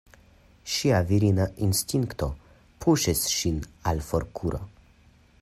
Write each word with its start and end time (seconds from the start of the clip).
Ŝia 0.75 1.01
virina 1.11 1.45
instinkto 1.67 2.31
puŝis 2.87 3.23
ŝin 3.35 3.61
al 3.93 4.03
forkuro. 4.11 4.65